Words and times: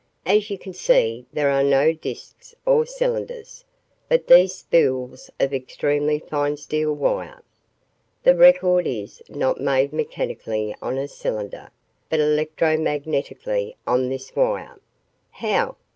"As 0.25 0.49
you 0.49 0.57
can 0.57 0.73
see 0.73 1.27
there 1.31 1.51
are 1.51 1.63
no 1.63 1.93
discs 1.93 2.55
or 2.65 2.87
cylinders, 2.87 3.63
but 4.09 4.25
these 4.25 4.55
spools 4.55 5.29
of 5.39 5.53
extremely 5.53 6.17
fine 6.17 6.57
steel 6.57 6.91
wire. 6.91 7.43
The 8.23 8.33
record 8.35 8.87
is 8.87 9.21
not 9.29 9.61
made 9.61 9.93
mechanically 9.93 10.75
on 10.81 10.97
a 10.97 11.07
cylinder, 11.07 11.69
but 12.09 12.19
electromagnetically 12.19 13.75
on 13.85 14.09
this 14.09 14.35
wire." 14.35 14.79
"How?" 15.29 15.75